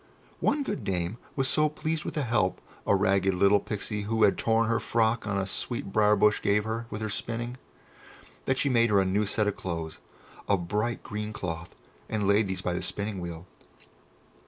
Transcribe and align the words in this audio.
One 0.39 0.63
good 0.63 0.83
dame 0.83 1.19
was 1.35 1.47
so 1.47 1.69
pleased 1.69 2.05
with 2.05 2.15
the 2.15 2.23
help 2.23 2.59
a 2.87 2.95
ragged 2.95 3.35
little 3.35 3.59
Pixie 3.59 4.01
who 4.09 4.23
had 4.23 4.35
torn 4.35 4.67
her 4.67 4.79
frock 4.79 5.27
on 5.27 5.37
a 5.37 5.45
sweet 5.45 5.93
briar 5.93 6.15
bush 6.15 6.41
gave 6.41 6.63
her 6.63 6.87
with 6.89 7.01
her 7.01 7.09
spinning, 7.11 7.57
that 8.45 8.57
she 8.57 8.67
made 8.67 8.89
her 8.89 8.99
a 8.99 9.05
new 9.05 9.27
set 9.27 9.45
of 9.45 9.55
clothes 9.55 9.99
of 10.47 10.67
bright 10.67 11.03
green 11.03 11.33
cloth, 11.33 11.75
and 12.09 12.27
laid 12.27 12.47
these 12.47 12.61
by 12.61 12.73
the 12.73 12.81
spinning 12.81 13.19
wheel. 13.19 13.45